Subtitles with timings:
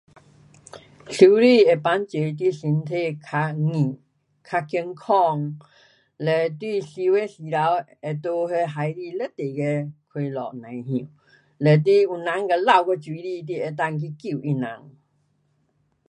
[1.19, 4.01] 游泳会帮助你身体较硬，
[4.43, 5.59] 较健康。
[6.17, 8.21] 嘞你游的时头会在
[8.63, 11.07] 那海里非常的快乐甭晓。
[11.59, 14.91] 嘞，你有人被掉到水里你能够去就他人。